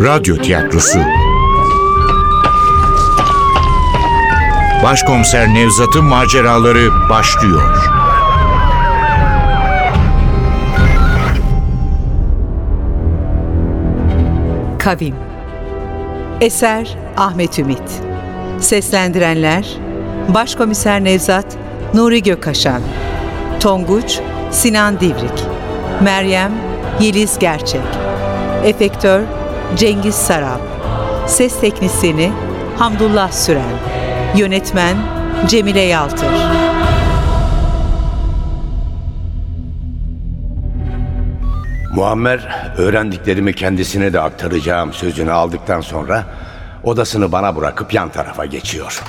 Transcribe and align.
Radyo 0.00 0.36
Tiyatrosu. 0.36 0.98
Başkomiser 4.82 5.54
Nevzat'ın 5.54 6.04
maceraları 6.04 7.08
başlıyor. 7.10 7.90
Kavim. 14.78 15.14
Eser 16.40 16.98
Ahmet 17.16 17.58
Ümit. 17.58 18.02
Seslendirenler 18.60 19.76
Başkomiser 20.34 21.04
Nevzat 21.04 21.56
Nuri 21.94 22.22
Gökaşan 22.22 22.82
Tonguç 23.60 24.20
Sinan 24.50 25.00
Divrik 25.00 25.44
Meryem 26.02 26.52
Yeliz 27.00 27.38
Gerçek 27.38 27.80
Efektör 28.64 29.39
Cengiz 29.76 30.14
Saral 30.14 30.58
Ses 31.26 31.60
Teknisini 31.60 32.32
Hamdullah 32.78 33.32
Süren 33.32 33.76
Yönetmen 34.36 34.96
Cemile 35.48 35.80
Yaltır 35.80 36.28
Muammer 41.94 42.72
öğrendiklerimi 42.78 43.54
kendisine 43.54 44.12
de 44.12 44.20
aktaracağım 44.20 44.92
sözünü 44.92 45.32
aldıktan 45.32 45.80
sonra 45.80 46.26
odasını 46.84 47.32
bana 47.32 47.56
bırakıp 47.56 47.94
yan 47.94 48.08
tarafa 48.08 48.46
geçiyor. 48.46 49.02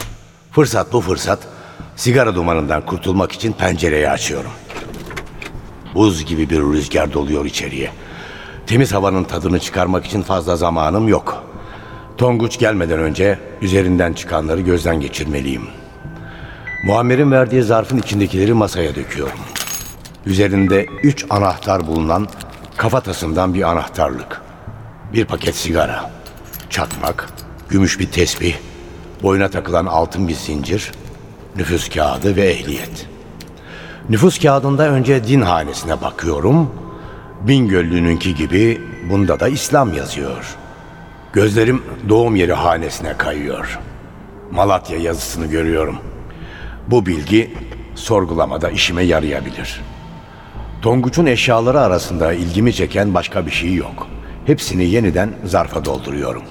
Fırsat 0.51 0.93
bu 0.93 1.01
fırsat 1.01 1.39
sigara 1.95 2.35
dumanından 2.35 2.85
kurtulmak 2.85 3.31
için 3.31 3.53
pencereyi 3.53 4.09
açıyorum. 4.09 4.51
Buz 5.93 6.25
gibi 6.25 6.49
bir 6.49 6.59
rüzgar 6.59 7.13
doluyor 7.13 7.45
içeriye. 7.45 7.91
Temiz 8.67 8.93
havanın 8.93 9.23
tadını 9.23 9.59
çıkarmak 9.59 10.05
için 10.05 10.21
fazla 10.21 10.55
zamanım 10.55 11.07
yok. 11.07 11.43
Tonguç 12.17 12.59
gelmeden 12.59 12.99
önce 12.99 13.39
üzerinden 13.61 14.13
çıkanları 14.13 14.61
gözden 14.61 14.99
geçirmeliyim. 14.99 15.63
Muammer'in 16.83 17.31
verdiği 17.31 17.63
zarfın 17.63 17.97
içindekileri 17.97 18.53
masaya 18.53 18.95
döküyorum. 18.95 19.39
Üzerinde 20.25 20.85
üç 21.03 21.25
anahtar 21.29 21.87
bulunan 21.87 22.27
kafatasından 22.77 23.53
bir 23.53 23.61
anahtarlık. 23.71 24.41
Bir 25.13 25.25
paket 25.25 25.55
sigara, 25.55 26.11
çakmak, 26.69 27.29
gümüş 27.69 27.99
bir 27.99 28.11
tesbih, 28.11 28.55
boyuna 29.23 29.49
takılan 29.49 29.85
altın 29.85 30.27
bir 30.27 30.35
zincir, 30.35 30.91
nüfus 31.55 31.89
kağıdı 31.89 32.35
ve 32.35 32.41
ehliyet. 32.41 33.07
Nüfus 34.09 34.39
kağıdında 34.39 34.89
önce 34.89 35.27
din 35.27 35.41
hanesine 35.41 36.01
bakıyorum. 36.01 36.71
Bingöllü'nünki 37.47 38.35
gibi 38.35 38.81
bunda 39.09 39.39
da 39.39 39.47
İslam 39.47 39.93
yazıyor. 39.93 40.55
Gözlerim 41.33 41.83
doğum 42.09 42.35
yeri 42.35 42.53
hanesine 42.53 43.17
kayıyor. 43.17 43.79
Malatya 44.51 44.97
yazısını 44.97 45.45
görüyorum. 45.45 45.97
Bu 46.87 47.05
bilgi 47.05 47.53
sorgulamada 47.95 48.69
işime 48.69 49.03
yarayabilir. 49.03 49.81
Tonguç'un 50.81 51.25
eşyaları 51.25 51.79
arasında 51.79 52.33
ilgimi 52.33 52.73
çeken 52.73 53.13
başka 53.13 53.45
bir 53.45 53.51
şey 53.51 53.73
yok. 53.73 54.07
Hepsini 54.45 54.85
yeniden 54.85 55.29
zarfa 55.45 55.85
dolduruyorum. 55.85 56.43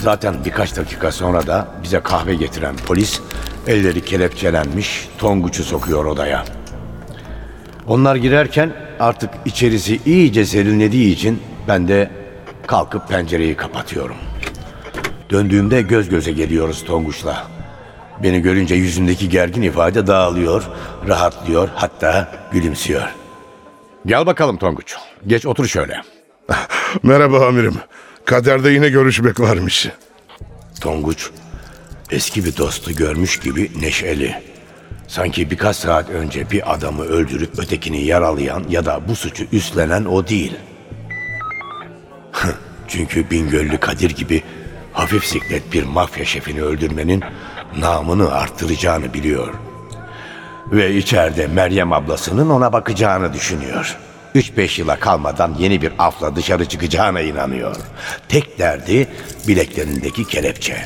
Zaten 0.00 0.34
birkaç 0.44 0.76
dakika 0.76 1.12
sonra 1.12 1.46
da 1.46 1.68
bize 1.82 2.00
kahve 2.00 2.34
getiren 2.34 2.76
polis 2.86 3.20
elleri 3.66 4.04
kelepçelenmiş 4.04 5.08
Tonguç'u 5.18 5.64
sokuyor 5.64 6.04
odaya. 6.04 6.44
Onlar 7.86 8.16
girerken 8.16 8.87
artık 9.00 9.30
içerisi 9.44 10.00
iyice 10.06 10.44
serinlediği 10.44 11.12
için 11.12 11.42
ben 11.68 11.88
de 11.88 12.10
kalkıp 12.66 13.08
pencereyi 13.08 13.56
kapatıyorum. 13.56 14.16
Döndüğümde 15.30 15.82
göz 15.82 16.08
göze 16.08 16.32
geliyoruz 16.32 16.84
Tonguç'la. 16.84 17.46
Beni 18.22 18.42
görünce 18.42 18.74
yüzündeki 18.74 19.28
gergin 19.28 19.62
ifade 19.62 20.06
dağılıyor, 20.06 20.68
rahatlıyor, 21.08 21.68
hatta 21.74 22.32
gülümsüyor. 22.52 23.08
Gel 24.06 24.26
bakalım 24.26 24.56
Tonguç. 24.56 24.96
Geç 25.26 25.46
otur 25.46 25.66
şöyle. 25.66 26.00
Merhaba 27.02 27.46
amirim. 27.46 27.74
Kaderde 28.24 28.70
yine 28.70 28.88
görüşmek 28.88 29.40
varmış. 29.40 29.88
Tonguç 30.80 31.30
eski 32.10 32.44
bir 32.44 32.56
dostu 32.56 32.92
görmüş 32.92 33.40
gibi 33.40 33.70
neşeli. 33.80 34.42
Sanki 35.08 35.50
birkaç 35.50 35.76
saat 35.76 36.10
önce 36.10 36.50
bir 36.50 36.74
adamı 36.74 37.04
öldürüp 37.04 37.58
ötekini 37.58 38.04
yaralayan 38.04 38.64
ya 38.68 38.84
da 38.84 39.08
bu 39.08 39.16
suçu 39.16 39.44
üstlenen 39.52 40.04
o 40.04 40.28
değil. 40.28 40.56
Çünkü 42.88 43.30
Bingöllü 43.30 43.78
Kadir 43.78 44.10
gibi 44.10 44.42
hafif 44.92 45.24
siklet 45.24 45.72
bir 45.72 45.84
mafya 45.84 46.24
şefini 46.24 46.62
öldürmenin 46.62 47.24
namını 47.78 48.32
arttıracağını 48.32 49.14
biliyor. 49.14 49.54
Ve 50.72 50.94
içeride 50.94 51.46
Meryem 51.46 51.92
ablasının 51.92 52.50
ona 52.50 52.72
bakacağını 52.72 53.32
düşünüyor. 53.32 53.96
3-5 54.34 54.80
yıla 54.80 54.96
kalmadan 54.96 55.54
yeni 55.58 55.82
bir 55.82 55.92
afla 55.98 56.36
dışarı 56.36 56.64
çıkacağına 56.64 57.20
inanıyor. 57.20 57.76
Tek 58.28 58.58
derdi 58.58 59.08
bileklerindeki 59.48 60.26
kelepçe. 60.26 60.84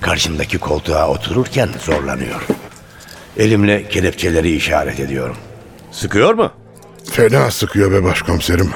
Karşımdaki 0.00 0.58
koltuğa 0.58 1.08
otururken 1.08 1.68
zorlanıyor. 1.84 2.46
Elimle 3.38 3.88
kelepçeleri 3.88 4.50
işaret 4.52 5.00
ediyorum. 5.00 5.36
Sıkıyor 5.90 6.34
mu? 6.34 6.50
Fena 7.04 7.50
sıkıyor 7.50 7.92
be 7.92 8.04
başkomiserim. 8.04 8.70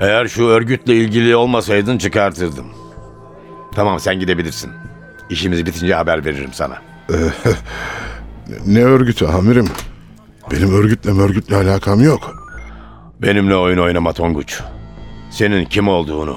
Eğer 0.00 0.28
şu 0.28 0.44
örgütle 0.46 0.94
ilgili 0.94 1.36
olmasaydın 1.36 1.98
çıkartırdım. 1.98 2.66
Tamam 3.74 4.00
sen 4.00 4.20
gidebilirsin. 4.20 4.70
İşimiz 5.30 5.66
bitince 5.66 5.94
haber 5.94 6.24
veririm 6.24 6.50
sana. 6.52 6.82
Ne 8.66 8.84
örgütü 8.84 9.26
amirim? 9.26 9.68
Benim 10.52 10.74
örgütle 10.74 11.10
örgütle 11.10 11.56
alakam 11.56 12.02
yok. 12.02 12.34
Benimle 13.22 13.56
oyun 13.56 13.78
oynama 13.78 14.12
Tonguç. 14.12 14.60
Senin 15.30 15.64
kim 15.64 15.88
olduğunu, 15.88 16.36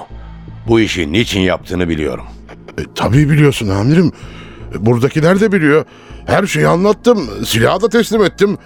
bu 0.68 0.80
işi 0.80 1.12
niçin 1.14 1.40
yaptığını 1.42 1.90
biliyorum. 1.90 2.26
E, 2.78 2.82
tabii 2.96 3.30
biliyorsun 3.30 3.70
amirim. 3.70 4.12
Buradakiler 4.76 5.40
de 5.40 5.52
biliyor. 5.52 5.86
Her 6.28 6.46
şeyi 6.46 6.68
anlattım. 6.68 7.30
Silahı 7.46 7.82
da 7.82 7.90
teslim 7.90 8.24
ettim. 8.24 8.58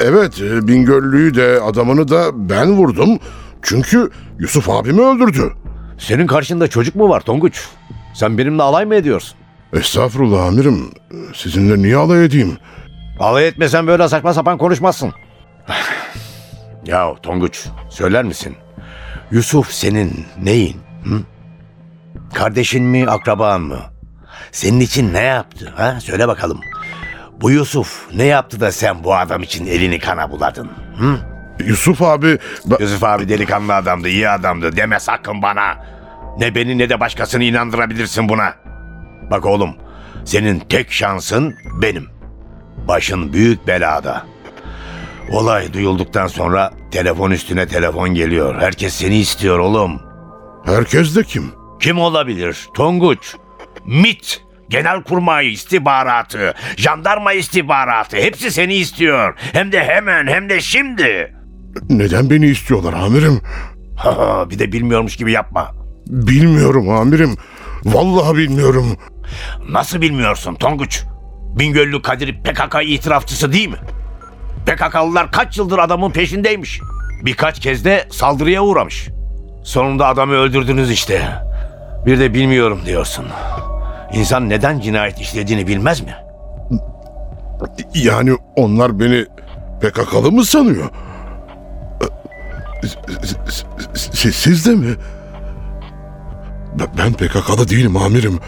Evet, 0.00 0.40
Bingöllü'yü 0.40 1.34
de 1.34 1.60
adamını 1.60 2.08
da 2.08 2.48
ben 2.48 2.72
vurdum. 2.72 3.18
Çünkü 3.62 4.10
Yusuf 4.38 4.70
abimi 4.70 5.00
öldürdü. 5.00 5.52
Senin 5.98 6.26
karşında 6.26 6.68
çocuk 6.68 6.94
mu 6.94 7.08
var 7.08 7.20
Tonguç? 7.20 7.66
Sen 8.14 8.38
benimle 8.38 8.62
alay 8.62 8.84
mı 8.84 8.94
ediyorsun? 8.94 9.38
Estağfurullah 9.72 10.46
amirim. 10.46 10.90
Sizinle 11.34 11.82
niye 11.82 11.96
alay 11.96 12.24
edeyim? 12.24 12.58
Alay 13.20 13.48
etmesen 13.48 13.86
böyle 13.86 14.08
saçma 14.08 14.34
sapan 14.34 14.58
konuşmazsın. 14.58 15.12
ya 16.86 17.14
Tonguç 17.22 17.66
söyler 17.90 18.24
misin? 18.24 18.56
Yusuf 19.30 19.70
senin 19.70 20.26
neyin? 20.42 20.76
Hı? 21.04 21.20
Kardeşin 22.34 22.84
mi 22.84 23.06
akraban 23.06 23.60
mı? 23.60 23.78
Senin 24.52 24.80
için 24.80 25.12
ne 25.14 25.20
yaptı? 25.22 25.72
Ha? 25.76 25.98
Söyle 26.00 26.28
bakalım. 26.28 26.60
Bu 27.42 27.50
Yusuf 27.50 28.06
ne 28.14 28.24
yaptı 28.24 28.60
da 28.60 28.72
sen 28.72 29.04
bu 29.04 29.14
adam 29.14 29.42
için 29.42 29.66
elini 29.66 29.98
kana 29.98 30.30
buladın? 30.30 30.70
Hı? 30.98 31.18
Yusuf 31.64 32.02
abi... 32.02 32.38
ben- 32.66 32.76
Yusuf 32.80 33.04
abi 33.04 33.28
delikanlı 33.28 33.74
adamdı, 33.74 34.08
iyi 34.08 34.28
adamdı 34.28 34.76
deme 34.76 35.00
sakın 35.00 35.42
bana. 35.42 35.84
Ne 36.38 36.54
beni 36.54 36.78
ne 36.78 36.88
de 36.88 37.00
başkasını 37.00 37.44
inandırabilirsin 37.44 38.28
buna. 38.28 38.54
Bak 39.30 39.46
oğlum, 39.46 39.74
senin 40.24 40.58
tek 40.60 40.92
şansın 40.92 41.54
benim. 41.82 42.06
Başın 42.88 43.32
büyük 43.32 43.66
belada. 43.66 44.24
Olay 45.32 45.72
duyulduktan 45.72 46.26
sonra 46.26 46.70
telefon 46.90 47.30
üstüne 47.30 47.66
telefon 47.66 48.08
geliyor. 48.14 48.60
Herkes 48.60 48.94
seni 48.94 49.16
istiyor 49.18 49.58
oğlum. 49.58 50.00
Herkes 50.64 51.16
de 51.16 51.24
kim? 51.24 51.52
Kim 51.80 51.98
olabilir? 51.98 52.68
Tonguç, 52.74 53.34
MIT, 53.86 54.42
Genelkurmay 54.72 55.52
istihbaratı, 55.52 56.54
jandarma 56.76 57.32
istihbaratı 57.32 58.16
hepsi 58.16 58.50
seni 58.50 58.74
istiyor. 58.74 59.34
Hem 59.52 59.72
de 59.72 59.84
hemen 59.84 60.26
hem 60.26 60.48
de 60.48 60.60
şimdi. 60.60 61.34
Neden 61.88 62.30
beni 62.30 62.46
istiyorlar 62.46 62.92
amirim? 62.92 63.40
Ha, 63.96 64.50
bir 64.50 64.58
de 64.58 64.72
bilmiyormuş 64.72 65.16
gibi 65.16 65.32
yapma. 65.32 65.72
Bilmiyorum 66.06 66.88
amirim. 66.90 67.36
Vallahi 67.84 68.36
bilmiyorum. 68.36 68.96
Nasıl 69.68 70.00
bilmiyorsun 70.00 70.54
Tonguç? 70.54 71.02
Bingöllü 71.58 72.02
Kadir 72.02 72.42
PKK 72.42 72.76
itirafçısı 72.84 73.52
değil 73.52 73.68
mi? 73.68 73.78
PKK'lılar 74.66 75.32
kaç 75.32 75.58
yıldır 75.58 75.78
adamın 75.78 76.10
peşindeymiş. 76.10 76.80
Birkaç 77.24 77.60
kez 77.60 77.84
de 77.84 78.08
saldırıya 78.10 78.62
uğramış. 78.62 79.08
Sonunda 79.64 80.06
adamı 80.06 80.34
öldürdünüz 80.34 80.90
işte. 80.90 81.22
Bir 82.06 82.20
de 82.20 82.34
bilmiyorum 82.34 82.80
diyorsun. 82.86 83.24
İnsan 84.12 84.48
neden 84.48 84.80
cinayet 84.80 85.20
işlediğini 85.20 85.66
bilmez 85.66 86.00
mi? 86.00 86.14
Yani 87.94 88.32
onlar 88.56 88.98
beni 89.00 89.26
PKK'lı 89.80 90.32
mı 90.32 90.44
sanıyor? 90.44 90.90
Siz, 93.94 94.34
siz 94.34 94.66
de 94.66 94.70
mi? 94.70 94.94
Ben- 96.98 97.12
PKK'lı 97.12 97.68
değilim 97.68 97.96
amirim. 97.96 98.40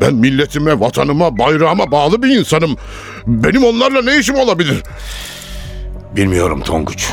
Ben 0.00 0.14
milletime, 0.14 0.80
vatanıma, 0.80 1.38
bayrağıma 1.38 1.90
bağlı 1.90 2.22
bir 2.22 2.38
insanım. 2.38 2.76
Benim 3.26 3.64
onlarla 3.64 4.02
ne 4.02 4.18
işim 4.18 4.34
olabilir? 4.34 4.82
Bilmiyorum 6.16 6.60
Tonguç. 6.60 7.10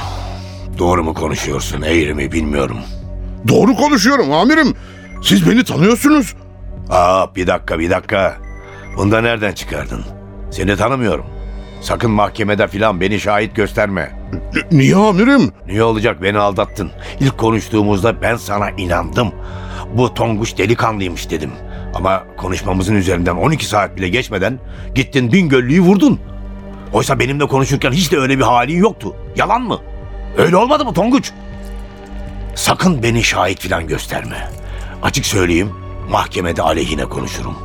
Doğru 0.77 1.04
mu 1.04 1.13
konuşuyorsun, 1.13 1.81
eğri 1.81 2.13
mi 2.13 2.31
bilmiyorum. 2.31 2.77
Doğru 3.48 3.75
konuşuyorum 3.75 4.31
amirim. 4.33 4.74
Siz 5.24 5.50
beni 5.50 5.63
tanıyorsunuz. 5.63 6.36
Aa 6.89 7.36
bir 7.36 7.48
dakika 7.48 7.80
bir 7.80 7.89
dakika. 7.89 8.38
Bunu 8.98 9.12
da 9.12 9.22
nereden 9.22 9.51
çıkardın? 9.51 10.06
Seni 10.51 10.75
tanımıyorum. 10.75 11.25
Sakın 11.81 12.12
mahkemede 12.12 12.68
filan 12.68 13.01
beni 13.01 13.19
şahit 13.19 13.56
gösterme. 13.56 14.19
Niye 14.72 14.95
amirim? 14.95 15.51
Niye 15.68 15.84
olacak 15.84 16.22
beni 16.22 16.38
aldattın? 16.38 16.92
İlk 17.19 17.38
konuştuğumuzda 17.38 18.22
ben 18.22 18.36
sana 18.36 18.69
inandım. 18.69 19.31
Bu 19.94 20.13
Tonguç 20.13 20.57
delikanlıymış 20.57 21.30
dedim. 21.30 21.51
Ama 21.95 22.24
konuşmamızın 22.38 22.95
üzerinden 22.95 23.36
12 23.36 23.66
saat 23.66 23.95
bile 23.98 24.10
geçmeden 24.10 24.60
gittin 24.95 25.31
Bingöllü'yü 25.31 25.81
vurdun. 25.81 26.19
Oysa 26.94 27.19
benimle 27.19 27.48
konuşurken 27.48 27.92
hiç 27.92 28.12
de 28.12 28.18
öyle 28.18 28.38
bir 28.38 28.44
halin 28.44 28.78
yoktu. 28.78 29.16
Yalan 29.36 29.62
mı? 29.62 29.80
Öyle 30.38 30.57
olmadı 30.57 30.86
mı 30.86 30.94
Tonguç? 30.94 31.31
Sakın 32.56 33.04
beni 33.04 33.24
şahit 33.24 33.60
filan 33.60 33.88
gösterme. 33.88 34.50
Açık 35.04 35.25
söyleyeyim, 35.25 35.72
mahkemede 36.09 36.62
aleyhine 36.62 37.06
konuşurum. 37.06 37.56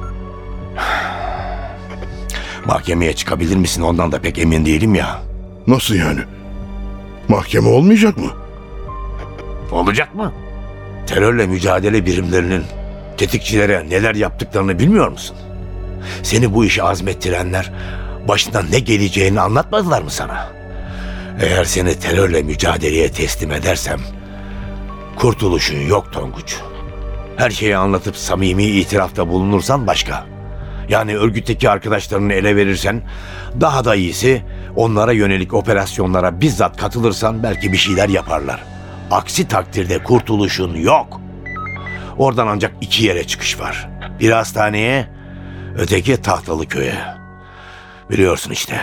Mahkemeye 2.64 3.12
çıkabilir 3.12 3.56
misin 3.56 3.82
ondan 3.82 4.12
da 4.12 4.20
pek 4.20 4.38
emin 4.38 4.66
değilim 4.66 4.94
ya. 4.94 5.22
Nasıl 5.66 5.94
yani? 5.94 6.20
Mahkeme 7.28 7.68
olmayacak 7.68 8.16
mı? 8.16 8.30
Olacak 9.72 10.14
mı? 10.14 10.32
Terörle 11.06 11.46
mücadele 11.46 12.06
birimlerinin 12.06 12.64
tetikçilere 13.16 13.86
neler 13.90 14.14
yaptıklarını 14.14 14.78
bilmiyor 14.78 15.08
musun? 15.08 15.36
Seni 16.22 16.54
bu 16.54 16.64
işe 16.64 16.82
azmettirenler 16.82 17.72
başından 18.28 18.64
ne 18.72 18.78
geleceğini 18.78 19.40
anlatmadılar 19.40 20.02
mı 20.02 20.10
sana? 20.10 20.48
Eğer 21.40 21.64
seni 21.64 21.98
terörle 21.98 22.42
mücadeleye 22.42 23.12
teslim 23.12 23.52
edersem 23.52 24.00
kurtuluşun 25.16 25.80
yok 25.80 26.12
Tonguç. 26.12 26.56
Her 27.42 27.50
şeyi 27.50 27.76
anlatıp 27.76 28.16
samimi 28.16 28.64
itirafta 28.64 29.28
bulunursan 29.28 29.86
başka. 29.86 30.26
Yani 30.88 31.16
örgütteki 31.16 31.70
arkadaşlarını 31.70 32.32
ele 32.32 32.56
verirsen 32.56 33.02
daha 33.60 33.84
da 33.84 33.94
iyisi 33.94 34.42
onlara 34.76 35.12
yönelik 35.12 35.54
operasyonlara 35.54 36.40
bizzat 36.40 36.76
katılırsan 36.76 37.42
belki 37.42 37.72
bir 37.72 37.76
şeyler 37.76 38.08
yaparlar. 38.08 38.64
Aksi 39.10 39.48
takdirde 39.48 40.02
kurtuluşun 40.02 40.74
yok. 40.74 41.20
Oradan 42.18 42.46
ancak 42.46 42.74
iki 42.80 43.04
yere 43.04 43.26
çıkış 43.26 43.60
var. 43.60 43.88
Bir 44.20 44.30
hastaneye, 44.30 45.08
öteki 45.78 46.22
tahtalı 46.22 46.68
köye. 46.68 46.98
Biliyorsun 48.10 48.50
işte. 48.50 48.80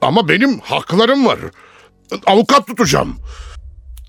Ama 0.00 0.28
benim 0.28 0.60
haklarım 0.60 1.26
var. 1.26 1.38
Avukat 2.26 2.66
tutacağım. 2.66 3.16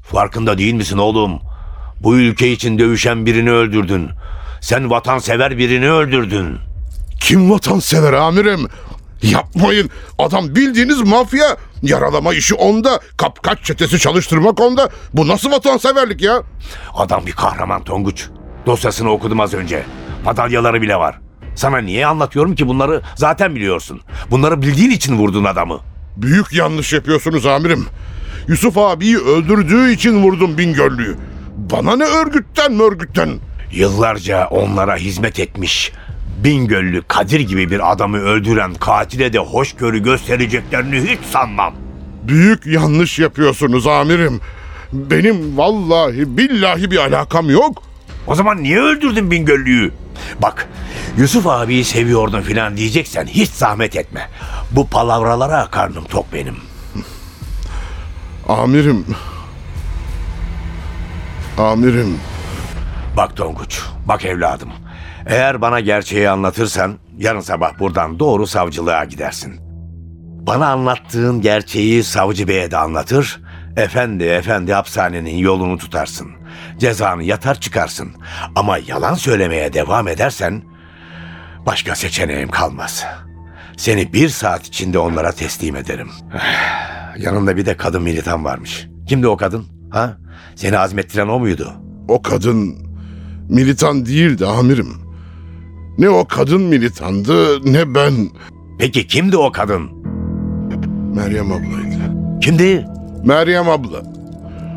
Farkında 0.03 0.57
değil 0.57 0.73
misin 0.73 0.97
oğlum? 0.97 1.54
Bu 1.99 2.17
ülke 2.17 2.51
için 2.51 2.79
dövüşen 2.79 3.25
birini 3.25 3.51
öldürdün. 3.51 4.09
Sen 4.61 4.89
vatansever 4.89 5.57
birini 5.57 5.91
öldürdün. 5.91 6.57
Kim 7.21 7.51
vatansever 7.51 8.13
amirim? 8.13 8.67
Yapmayın. 9.21 9.89
Adam 10.19 10.55
bildiğiniz 10.55 11.01
mafya. 11.01 11.57
Yaralama 11.81 12.33
işi 12.33 12.55
onda. 12.55 12.99
Kapkaç 13.17 13.63
çetesi 13.63 13.99
çalıştırmak 13.99 14.61
onda. 14.61 14.89
Bu 15.13 15.27
nasıl 15.27 15.51
vatanseverlik 15.51 16.21
ya? 16.21 16.43
Adam 16.93 17.25
bir 17.25 17.31
kahraman 17.31 17.83
Tonguç. 17.83 18.25
Dosyasını 18.65 19.09
okudum 19.11 19.39
az 19.39 19.53
önce. 19.53 19.83
Madalyaları 20.25 20.81
bile 20.81 20.95
var. 20.95 21.19
Sana 21.55 21.77
niye 21.77 22.07
anlatıyorum 22.07 22.55
ki 22.55 22.67
bunları 22.67 23.01
zaten 23.15 23.55
biliyorsun. 23.55 24.01
Bunları 24.31 24.61
bildiğin 24.61 24.91
için 24.91 25.17
vurdun 25.17 25.43
adamı. 25.43 25.79
Büyük 26.17 26.53
yanlış 26.53 26.93
yapıyorsunuz 26.93 27.45
amirim. 27.45 27.85
Yusuf 28.47 28.77
abiyi 28.77 29.17
öldürdüğü 29.17 29.91
için 29.91 30.23
vurdum 30.23 30.57
Bingöllü'yü. 30.57 31.15
Bana 31.57 31.95
ne 31.95 32.03
örgütten 32.03 32.79
örgütten? 32.79 33.29
Yıllarca 33.71 34.47
onlara 34.47 34.95
hizmet 34.95 35.39
etmiş 35.39 35.91
Bingöllü 36.43 37.01
Kadir 37.07 37.39
gibi 37.39 37.71
bir 37.71 37.91
adamı 37.91 38.17
öldüren 38.17 38.73
katile 38.73 39.33
de 39.33 39.39
hoşgörü 39.39 40.03
göstereceklerini 40.03 41.01
hiç 41.01 41.19
sanmam. 41.31 41.73
Büyük 42.23 42.65
yanlış 42.65 43.19
yapıyorsunuz 43.19 43.87
amirim. 43.87 44.41
Benim 44.93 45.57
vallahi 45.57 46.37
billahi 46.37 46.91
bir 46.91 46.97
alakam 46.97 47.49
yok. 47.49 47.83
O 48.27 48.35
zaman 48.35 48.63
niye 48.63 48.79
öldürdün 48.79 49.31
Bingöllü'yü? 49.31 49.91
Bak 50.41 50.67
Yusuf 51.17 51.47
abiyi 51.47 51.83
seviyordun 51.83 52.41
filan 52.41 52.77
diyeceksen 52.77 53.25
hiç 53.25 53.49
zahmet 53.49 53.95
etme. 53.95 54.29
Bu 54.71 54.87
palavralara 54.87 55.67
karnım 55.71 56.03
tok 56.03 56.33
benim. 56.33 56.55
Amirim. 58.49 59.05
Amirim. 61.57 62.19
Bak 63.17 63.37
Tonguç, 63.37 63.81
bak 64.05 64.25
evladım. 64.25 64.69
Eğer 65.25 65.61
bana 65.61 65.79
gerçeği 65.79 66.29
anlatırsan 66.29 66.97
yarın 67.17 67.39
sabah 67.39 67.79
buradan 67.79 68.19
doğru 68.19 68.47
savcılığa 68.47 69.03
gidersin. 69.05 69.59
Bana 70.47 70.67
anlattığın 70.67 71.41
gerçeği 71.41 72.03
savcı 72.03 72.47
beye 72.47 72.71
de 72.71 72.77
anlatır. 72.77 73.41
Efendi 73.77 74.23
efendi 74.23 74.73
hapishanenin 74.73 75.37
yolunu 75.37 75.77
tutarsın. 75.77 76.31
Cezanı 76.77 77.23
yatar 77.23 77.59
çıkarsın. 77.59 78.11
Ama 78.55 78.77
yalan 78.77 79.13
söylemeye 79.13 79.73
devam 79.73 80.07
edersen 80.07 80.63
başka 81.65 81.95
seçeneğim 81.95 82.49
kalmaz. 82.49 83.05
Seni 83.77 84.13
bir 84.13 84.29
saat 84.29 84.65
içinde 84.65 84.99
onlara 84.99 85.31
teslim 85.31 85.75
ederim. 85.75 86.09
Yanında 87.17 87.57
bir 87.57 87.65
de 87.65 87.77
kadın 87.77 88.03
militan 88.03 88.45
varmış. 88.45 88.87
Kimdi 89.07 89.27
o 89.27 89.37
kadın? 89.37 89.65
Ha? 89.95 90.17
Seni 90.55 90.77
azmettiren 90.77 91.27
o 91.27 91.39
muydu? 91.39 91.73
O 92.07 92.21
kadın 92.21 92.75
militan 93.49 94.05
değildi 94.05 94.45
amirim. 94.45 94.93
Ne 95.97 96.09
o 96.09 96.27
kadın 96.27 96.61
militandı 96.61 97.65
ne 97.73 97.95
ben. 97.95 98.13
Peki 98.79 99.07
kimdi 99.07 99.37
o 99.37 99.51
kadın? 99.51 99.89
Meryem 101.15 101.51
ablaydı. 101.51 102.13
Kimdi? 102.41 102.85
Meryem 103.25 103.69
abla. 103.69 104.03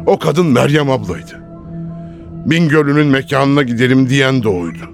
O 0.07 0.19
kadın 0.19 0.47
Meryem 0.47 0.91
ablaydı. 0.91 1.41
Bingöl'ünün 2.47 3.07
mekanına 3.07 3.63
gidelim 3.63 4.09
diyen 4.09 4.43
de 4.43 4.49
oydu. 4.49 4.91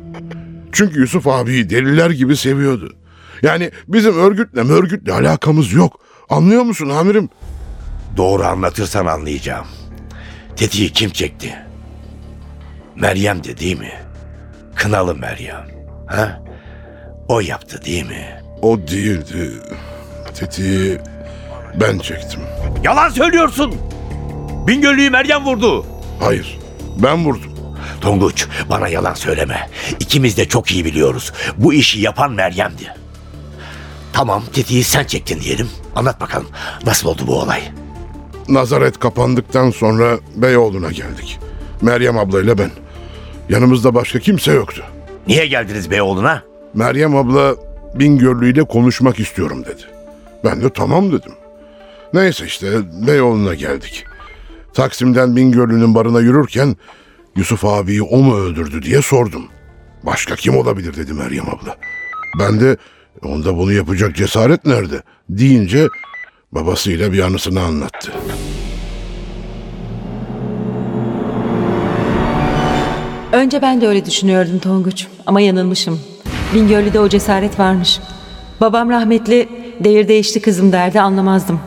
Çünkü 0.72 1.00
Yusuf 1.00 1.26
abiyi 1.26 1.70
deliler 1.70 2.10
gibi 2.10 2.36
seviyordu. 2.36 2.92
Yani 3.42 3.70
bizim 3.88 4.18
örgütle 4.18 4.60
örgütle 4.60 5.12
alakamız 5.12 5.72
yok. 5.72 6.00
Anlıyor 6.28 6.62
musun 6.62 6.88
amirim? 6.88 7.28
Doğru 8.16 8.44
anlatırsan 8.44 9.06
anlayacağım. 9.06 9.66
Tetiği 10.56 10.92
kim 10.92 11.10
çekti? 11.10 11.54
Meryem'di 12.96 13.58
değil 13.58 13.78
mi? 13.78 13.92
Kınalı 14.74 15.14
Meryem. 15.14 15.66
Ha? 16.06 16.42
O 17.28 17.40
yaptı 17.40 17.84
değil 17.84 18.06
mi? 18.06 18.42
O 18.62 18.78
değildi. 18.78 19.50
Tetiği 20.34 20.98
ben 21.80 21.98
çektim. 21.98 22.40
Yalan 22.84 23.08
söylüyorsun. 23.08 23.74
Bingöllü'yü 24.66 25.10
Meryem 25.10 25.44
vurdu. 25.44 25.86
Hayır, 26.20 26.58
ben 26.96 27.24
vurdum. 27.24 27.54
Tonguç 28.00 28.46
bana 28.70 28.88
yalan 28.88 29.14
söyleme. 29.14 29.68
İkimiz 30.00 30.36
de 30.36 30.48
çok 30.48 30.70
iyi 30.72 30.84
biliyoruz. 30.84 31.32
Bu 31.56 31.74
işi 31.74 32.00
yapan 32.00 32.32
Meryem'di. 32.32 32.94
Tamam 34.12 34.44
tetiği 34.52 34.84
sen 34.84 35.04
çektin 35.04 35.40
diyelim. 35.40 35.70
Anlat 35.96 36.20
bakalım 36.20 36.48
nasıl 36.86 37.08
oldu 37.08 37.22
bu 37.26 37.40
olay? 37.40 37.62
Nazaret 38.48 38.98
kapandıktan 38.98 39.70
sonra 39.70 40.18
Beyoğlu'na 40.36 40.90
geldik. 40.90 41.38
Meryem 41.82 42.18
ablayla 42.18 42.58
ben. 42.58 42.70
Yanımızda 43.48 43.94
başka 43.94 44.18
kimse 44.18 44.52
yoktu. 44.52 44.82
Niye 45.28 45.46
geldiniz 45.46 45.90
Beyoğlu'na? 45.90 46.42
Meryem 46.74 47.16
abla 47.16 47.56
Bingöllü 47.94 48.52
ile 48.52 48.64
konuşmak 48.64 49.20
istiyorum 49.20 49.64
dedi. 49.64 49.82
Ben 50.44 50.62
de 50.62 50.70
tamam 50.70 51.12
dedim. 51.12 51.32
Neyse 52.12 52.46
işte 52.46 52.66
Beyoğlu'na 53.06 53.54
geldik. 53.54 54.04
Taksim'den 54.74 55.36
Bingöllü'nün 55.36 55.94
barına 55.94 56.20
yürürken 56.20 56.76
Yusuf 57.36 57.64
abiyi 57.64 58.02
o 58.02 58.16
mu 58.18 58.36
öldürdü 58.36 58.82
diye 58.82 59.02
sordum. 59.02 59.44
Başka 60.02 60.36
kim 60.36 60.56
olabilir 60.56 60.96
dedi 60.96 61.12
Meryem 61.12 61.48
abla. 61.48 61.76
Ben 62.38 62.60
de 62.60 62.76
onda 63.22 63.56
bunu 63.56 63.72
yapacak 63.72 64.16
cesaret 64.16 64.64
nerede 64.64 65.02
deyince 65.28 65.88
babasıyla 66.54 67.12
bir 67.12 67.18
anısını 67.18 67.60
anlattı. 67.60 68.12
Önce 73.32 73.62
ben 73.62 73.80
de 73.80 73.88
öyle 73.88 74.06
düşünüyordum 74.06 74.58
Tonguç 74.58 75.06
ama 75.26 75.40
yanılmışım. 75.40 76.00
Bingöllü'de 76.54 77.00
o 77.00 77.08
cesaret 77.08 77.58
varmış. 77.58 77.98
Babam 78.60 78.90
rahmetli 78.90 79.48
devir 79.80 80.08
değişti 80.08 80.42
kızım 80.42 80.72
derdi 80.72 81.00
anlamazdım. 81.00 81.60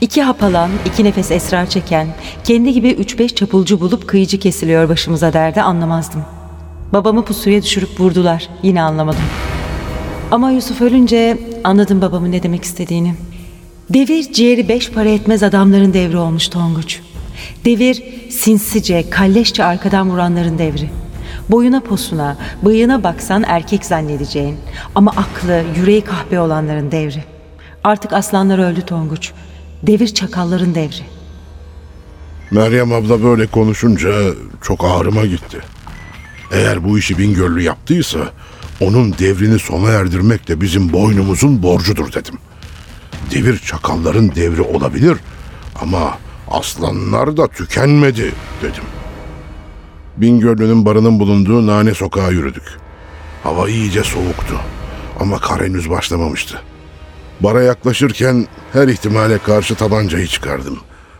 İki 0.00 0.22
hap 0.22 0.42
alan, 0.42 0.70
iki 0.86 1.04
nefes 1.04 1.30
esrar 1.30 1.70
çeken, 1.70 2.06
kendi 2.44 2.72
gibi 2.72 2.90
üç 2.90 3.18
beş 3.18 3.34
çapulcu 3.34 3.80
bulup 3.80 4.08
kıyıcı 4.08 4.38
kesiliyor 4.38 4.88
başımıza 4.88 5.32
derdi 5.32 5.62
anlamazdım. 5.62 6.24
Babamı 6.92 7.24
pusuya 7.24 7.62
düşürüp 7.62 8.00
vurdular. 8.00 8.48
Yine 8.62 8.82
anlamadım. 8.82 9.22
Ama 10.30 10.50
Yusuf 10.50 10.80
ölünce 10.82 11.38
anladım 11.64 12.00
babamın 12.02 12.32
ne 12.32 12.42
demek 12.42 12.64
istediğini. 12.64 13.14
Devir 13.90 14.32
ciğeri 14.32 14.68
beş 14.68 14.90
para 14.90 15.08
etmez 15.08 15.42
adamların 15.42 15.92
devri 15.92 16.16
olmuş 16.16 16.48
Tonguç. 16.48 17.00
Devir 17.64 18.02
sinsice, 18.30 19.10
kalleşçe 19.10 19.64
arkadan 19.64 20.10
vuranların 20.10 20.58
devri. 20.58 20.90
Boyuna 21.48 21.80
posuna, 21.80 22.36
bıyığına 22.64 23.04
baksan 23.04 23.44
erkek 23.46 23.84
zannedeceğin 23.84 24.56
ama 24.94 25.10
aklı, 25.10 25.64
yüreği 25.78 26.00
kahpe 26.00 26.40
olanların 26.40 26.90
devri. 26.90 27.24
Artık 27.84 28.12
aslanlar 28.12 28.58
öldü 28.58 28.80
Tonguç. 28.86 29.32
Devir 29.82 30.08
çakalların 30.08 30.74
devri. 30.74 31.02
Meryem 32.50 32.92
abla 32.92 33.22
böyle 33.22 33.46
konuşunca 33.46 34.12
çok 34.62 34.84
ağrıma 34.84 35.26
gitti. 35.26 35.58
Eğer 36.52 36.84
bu 36.84 36.98
işi 36.98 37.18
Bingöllü 37.18 37.62
yaptıysa 37.62 38.18
onun 38.80 39.12
devrini 39.12 39.58
sona 39.58 39.90
erdirmek 39.90 40.48
de 40.48 40.60
bizim 40.60 40.92
boynumuzun 40.92 41.62
borcudur 41.62 42.12
dedim. 42.12 42.34
Devir 43.30 43.58
çakalların 43.58 44.34
devri 44.34 44.62
olabilir 44.62 45.18
ama 45.80 46.18
aslanlar 46.50 47.36
da 47.36 47.46
tükenmedi 47.46 48.32
dedim. 48.62 48.84
Bingöllü'nün 50.16 50.84
barının 50.84 51.20
bulunduğu 51.20 51.66
Nane 51.66 51.94
Sokağa 51.94 52.30
yürüdük. 52.30 52.76
Hava 53.42 53.68
iyice 53.68 54.04
soğuktu 54.04 54.60
ama 55.20 55.38
kar 55.38 55.62
henüz 55.62 55.90
başlamamıştı. 55.90 56.62
Bara 57.40 57.62
yaklaşırken 57.62 58.46
her 58.72 58.88
ihtimale 58.88 59.38
karşı 59.38 59.74
tabancayı 59.74 60.26
çıkardım. 60.26 60.78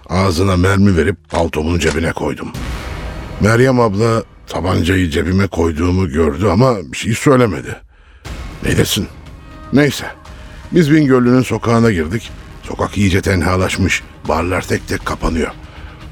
Ağzına 0.09 0.57
mermi 0.57 0.97
verip 0.97 1.31
paltomun 1.31 1.79
cebine 1.79 2.13
koydum. 2.13 2.49
Meryem 3.41 3.81
abla 3.81 4.23
tabancayı 4.47 5.11
cebime 5.11 5.47
koyduğumu 5.47 6.09
gördü 6.09 6.47
ama 6.47 6.77
bir 6.93 6.97
şey 6.97 7.15
söylemedi. 7.15 7.77
Ne 8.65 8.77
desin? 8.77 9.09
Neyse. 9.73 10.07
Biz 10.73 10.93
Bingöllü'nün 10.93 11.43
sokağına 11.43 11.91
girdik. 11.91 12.31
Sokak 12.63 12.99
iyice 12.99 13.21
tenhalaşmış. 13.23 14.03
Barlar 14.29 14.63
tek 14.63 14.89
tek 14.89 15.07
kapanıyor. 15.07 15.51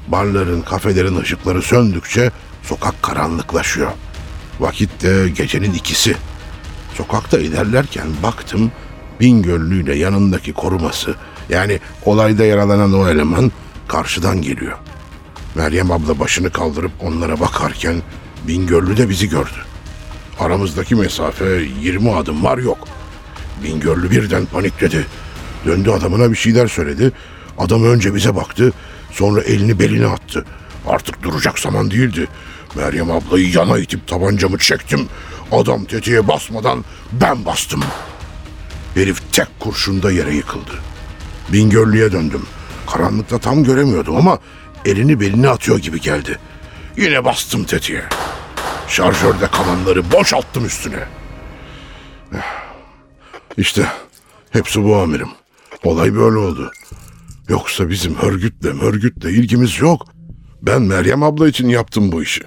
Barların, 0.07 0.61
kafelerin 0.61 1.17
ışıkları 1.17 1.61
söndükçe 1.61 2.31
sokak 2.63 3.03
karanlıklaşıyor. 3.03 3.91
Vakit 4.59 5.01
de 5.03 5.29
gecenin 5.29 5.73
ikisi. 5.73 6.15
Sokakta 6.93 7.39
ilerlerken 7.39 8.07
baktım 8.23 8.71
Bingöllü 9.19 9.83
ile 9.83 9.95
yanındaki 9.95 10.53
koruması 10.53 11.15
yani 11.49 11.79
olayda 12.05 12.45
yaralanan 12.45 12.93
o 12.93 13.07
eleman 13.07 13.51
karşıdan 13.87 14.41
geliyor. 14.41 14.77
Meryem 15.55 15.91
abla 15.91 16.19
başını 16.19 16.49
kaldırıp 16.49 16.91
onlara 17.01 17.39
bakarken 17.39 17.95
Bingöllü 18.47 18.97
de 18.97 19.09
bizi 19.09 19.29
gördü. 19.29 19.65
Aramızdaki 20.39 20.95
mesafe 20.95 21.45
20 21.81 22.15
adım 22.15 22.43
var 22.43 22.57
yok. 22.57 22.87
Bingöllü 23.63 24.11
birden 24.11 24.45
panikledi. 24.45 25.05
Döndü 25.65 25.91
adamına 25.91 26.31
bir 26.31 26.35
şeyler 26.37 26.67
söyledi. 26.67 27.11
Adam 27.57 27.83
önce 27.83 28.15
bize 28.15 28.35
baktı, 28.35 28.73
sonra 29.11 29.41
elini 29.41 29.79
beline 29.79 30.07
attı. 30.07 30.45
Artık 30.87 31.23
duracak 31.23 31.59
zaman 31.59 31.91
değildi. 31.91 32.27
Meryem 32.75 33.11
ablayı 33.11 33.49
yana 33.49 33.77
itip 33.77 34.07
tabancamı 34.07 34.57
çektim. 34.57 35.07
Adam 35.51 35.85
tetiğe 35.85 36.27
basmadan 36.27 36.85
ben 37.11 37.45
bastım. 37.45 37.83
Herif 38.95 39.33
tek 39.33 39.59
kurşunda 39.59 40.11
yere 40.11 40.35
yıkıldı. 40.35 40.71
Bingöllü'ye 41.53 42.11
döndüm. 42.11 42.45
Karanlıkta 42.87 43.37
tam 43.37 43.63
göremiyordum 43.63 44.15
ama 44.15 44.39
elini 44.85 45.19
beline 45.19 45.49
atıyor 45.49 45.79
gibi 45.79 46.01
geldi. 46.01 46.39
Yine 46.97 47.25
bastım 47.25 47.63
tetiğe. 47.63 48.03
Şarjörde 48.87 49.47
kalanları 49.47 50.11
boşalttım 50.11 50.65
üstüne. 50.65 51.03
İşte 53.57 53.87
hepsi 54.49 54.83
bu 54.83 54.95
amirim. 54.95 55.29
Olay 55.83 56.15
böyle 56.15 56.37
oldu. 56.37 56.71
Yoksa 57.49 57.89
bizim 57.89 58.15
örgütle 58.15 58.69
örgütle 58.69 59.31
ilgimiz 59.31 59.79
yok. 59.79 60.07
Ben 60.61 60.81
Meryem 60.81 61.23
abla 61.23 61.47
için 61.47 61.69
yaptım 61.69 62.11
bu 62.11 62.23
işi. 62.23 62.41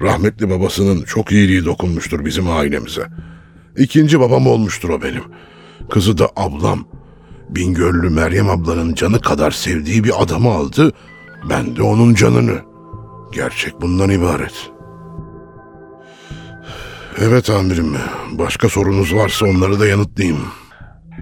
Rahmetli 0.00 0.50
babasının 0.50 1.02
çok 1.02 1.32
iyiliği 1.32 1.64
dokunmuştur 1.64 2.24
bizim 2.24 2.50
ailemize. 2.50 3.06
İkinci 3.76 4.20
babam 4.20 4.46
olmuştur 4.46 4.88
o 4.88 5.02
benim. 5.02 5.22
Kızı 5.90 6.18
da 6.18 6.28
ablam. 6.36 6.88
Bingöllü 7.48 8.10
Meryem 8.10 8.48
ablanın 8.50 8.94
canı 8.94 9.20
kadar 9.20 9.50
sevdiği 9.50 10.04
bir 10.04 10.22
adamı 10.22 10.50
aldı. 10.50 10.92
Ben 11.50 11.76
de 11.76 11.82
onun 11.82 12.14
canını. 12.14 12.60
Gerçek 13.32 13.80
bundan 13.80 14.10
ibaret. 14.10 14.73
Evet 17.20 17.50
amirim. 17.50 17.96
Başka 18.30 18.68
sorunuz 18.68 19.14
varsa 19.14 19.46
onları 19.46 19.80
da 19.80 19.86
yanıtlayayım. 19.86 20.40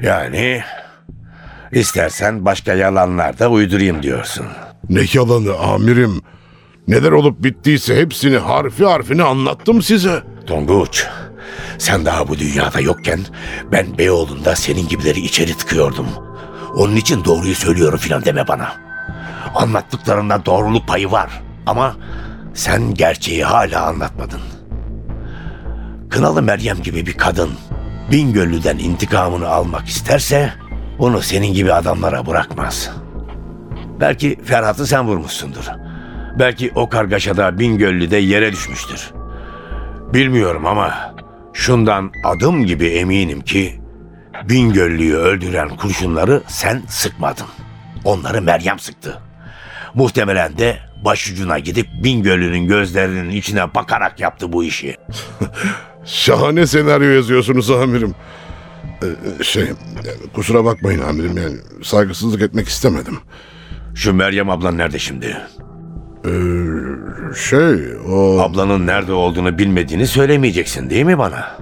Yani 0.02 0.62
istersen 1.72 2.44
başka 2.44 2.74
yalanlar 2.74 3.38
da 3.38 3.50
uydurayım 3.50 4.02
diyorsun. 4.02 4.46
Ne 4.88 5.00
yalanı 5.12 5.58
amirim. 5.58 6.22
Neler 6.88 7.12
olup 7.12 7.42
bittiyse 7.44 7.96
hepsini 7.96 8.38
harfi 8.38 8.84
harfine 8.84 9.22
anlattım 9.22 9.82
size. 9.82 10.22
Tonguç, 10.46 11.06
sen 11.78 12.04
daha 12.04 12.28
bu 12.28 12.38
dünyada 12.38 12.80
yokken 12.80 13.20
ben 13.72 13.98
Beyoğlu'nda 13.98 14.56
senin 14.56 14.88
gibileri 14.88 15.20
içeri 15.20 15.56
tıkıyordum. 15.56 16.06
Onun 16.74 16.96
için 16.96 17.24
doğruyu 17.24 17.54
söylüyorum 17.54 17.98
filan 17.98 18.24
deme 18.24 18.48
bana. 18.48 18.72
Anlattıklarında 19.54 20.46
doğruluk 20.46 20.88
payı 20.88 21.10
var 21.10 21.42
ama 21.66 21.96
sen 22.54 22.94
gerçeği 22.94 23.44
hala 23.44 23.86
anlatmadın. 23.86 24.40
Kınalı 26.12 26.42
Meryem 26.42 26.82
gibi 26.82 27.06
bir 27.06 27.12
kadın 27.12 27.50
Bingöllü'den 28.10 28.78
intikamını 28.78 29.48
almak 29.48 29.88
isterse 29.88 30.52
onu 30.98 31.22
senin 31.22 31.54
gibi 31.54 31.72
adamlara 31.72 32.26
bırakmaz. 32.26 32.90
Belki 34.00 34.38
Ferhat'ı 34.44 34.86
sen 34.86 35.06
vurmuşsundur. 35.06 35.64
Belki 36.38 36.72
o 36.74 36.88
kargaşada 36.88 37.58
Bingöllü'de 37.58 38.16
yere 38.16 38.52
düşmüştür. 38.52 39.10
Bilmiyorum 40.14 40.66
ama 40.66 41.14
şundan 41.52 42.12
adım 42.24 42.66
gibi 42.66 42.86
eminim 42.86 43.40
ki 43.40 43.80
Bingöllü'yü 44.48 45.16
öldüren 45.16 45.68
kurşunları 45.68 46.42
sen 46.46 46.82
sıkmadın. 46.88 47.46
Onları 48.04 48.42
Meryem 48.42 48.78
sıktı. 48.78 49.20
Muhtemelen 49.94 50.58
de 50.58 50.78
başucuna 51.04 51.58
gidip 51.58 51.88
Bingöllü'nün 52.04 52.66
gözlerinin 52.66 53.30
içine 53.30 53.74
bakarak 53.74 54.20
yaptı 54.20 54.52
bu 54.52 54.64
işi. 54.64 54.96
Şahane 56.04 56.66
senaryo 56.66 57.10
yazıyorsunuz 57.10 57.70
amirim. 57.70 58.14
Ee, 59.02 59.44
şey, 59.44 59.64
kusura 60.34 60.64
bakmayın 60.64 61.00
amirim 61.00 61.36
yani 61.36 61.56
saygısızlık 61.82 62.42
etmek 62.42 62.68
istemedim. 62.68 63.18
Şu 63.94 64.14
Meryem 64.14 64.50
ablan 64.50 64.78
nerede 64.78 64.98
şimdi? 64.98 65.36
Şey, 67.36 67.96
o... 68.08 68.40
Ablanın 68.40 68.86
nerede 68.86 69.12
olduğunu 69.12 69.58
bilmediğini 69.58 70.06
söylemeyeceksin 70.06 70.90
değil 70.90 71.04
mi 71.04 71.18
bana? 71.18 71.58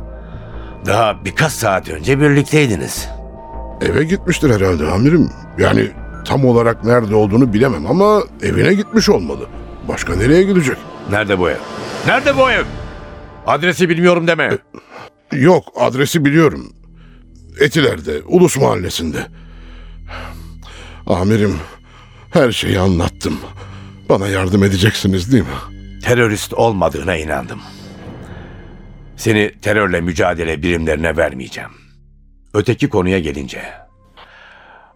Daha 0.87 1.25
birkaç 1.25 1.53
saat 1.53 1.89
önce 1.89 2.21
birlikteydiniz. 2.21 3.09
Eve 3.81 4.05
gitmiştir 4.05 4.51
herhalde 4.51 4.87
amirim. 4.87 5.31
Yani 5.59 5.89
tam 6.25 6.45
olarak 6.45 6.85
nerede 6.85 7.15
olduğunu 7.15 7.53
bilemem 7.53 7.87
ama 7.87 8.23
evine 8.43 8.75
gitmiş 8.75 9.09
olmalı. 9.09 9.47
Başka 9.89 10.17
nereye 10.17 10.43
gidecek? 10.43 10.77
Nerede 11.11 11.39
bu 11.39 11.51
ev? 11.51 11.57
Nerede 12.07 12.37
bu 12.37 12.51
ev? 12.51 12.65
Adresi 13.47 13.89
bilmiyorum 13.89 14.27
deme. 14.27 14.59
Yok 15.33 15.65
adresi 15.77 16.25
biliyorum. 16.25 16.73
Etiler'de, 17.61 18.23
Ulus 18.23 18.57
Mahallesi'nde. 18.57 19.27
Amirim, 21.07 21.59
her 22.33 22.53
şeyi 22.53 22.79
anlattım. 22.81 23.41
Bana 24.09 24.29
yardım 24.29 24.65
edeceksiniz 24.65 25.33
değil 25.33 25.43
mi? 25.43 26.01
Terörist 26.03 26.55
olmadığına 26.55 27.17
inandım. 27.17 27.61
Seni 29.17 29.61
terörle 29.61 30.01
mücadele 30.01 30.63
birimlerine 30.63 31.17
vermeyeceğim. 31.17 31.71
Öteki 32.55 32.89
konuya 32.89 33.19
gelince. 33.19 33.63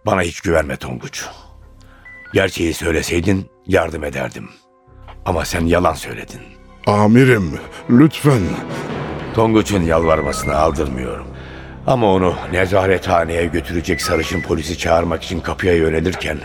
Bana 0.07 0.23
hiç 0.23 0.41
güvenme 0.41 0.77
Tonguç. 0.77 1.25
Gerçeği 2.33 2.75
söyleseydin 2.75 3.47
yardım 3.67 4.05
ederdim. 4.05 4.49
Ama 5.25 5.45
sen 5.45 5.67
yalan 5.67 5.95
söyledin. 5.95 6.41
Amirim, 6.87 7.59
lütfen. 7.91 8.43
Tonguç'un 9.35 9.83
yalvarmasını 9.83 10.57
aldırmıyorum. 10.57 11.27
Ama 11.87 12.13
onu 12.13 12.35
nezarethaneye 12.53 13.47
götürecek 13.47 14.03
sarışın 14.03 14.41
polisi 14.41 14.79
çağırmak 14.79 15.23
için 15.23 15.41
kapıya 15.41 15.75
yönelirken... 15.75 16.39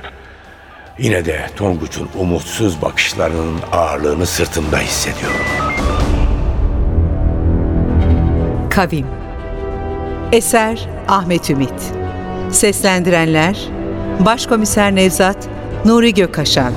...yine 0.99 1.25
de 1.25 1.49
Tonguç'un 1.55 2.09
umutsuz 2.19 2.81
bakışlarının 2.81 3.59
ağırlığını 3.71 4.25
sırtımda 4.25 4.77
hissediyorum. 4.77 5.45
Kavim 8.69 9.07
Eser 10.31 10.89
Ahmet 11.07 11.49
Ümit 11.49 11.93
Seslendirenler 12.51 13.69
Başkomiser 14.25 14.95
Nevzat 14.95 15.49
Nuri 15.85 16.13
Gökaşan 16.13 16.73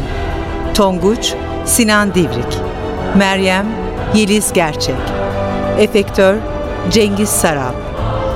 Tonguç 0.75 1.35
Sinan 1.64 2.14
Divrik 2.14 2.72
Meryem 3.16 3.66
Yeliz 4.14 4.52
Gerçek. 4.52 4.95
Efektör 5.78 6.37
Cengiz 6.90 7.28
Sarap 7.28 7.75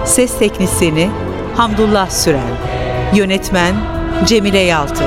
Ses 0.05 0.39
Teknisini 0.39 1.11
Hamdullah 1.57 2.11
Süren 2.11 2.57
Yönetmen 3.15 3.75
Cemile 4.27 4.59
Yaltır. 4.59 5.07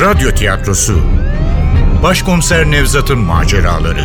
Radyo 0.00 0.30
tiyatrosu. 0.30 0.94
Başkomiser 2.02 2.70
Nevzat'ın 2.70 3.18
maceraları 3.18 4.04